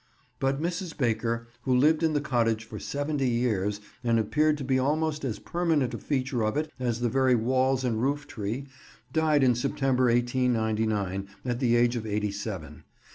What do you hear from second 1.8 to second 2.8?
in the cottage for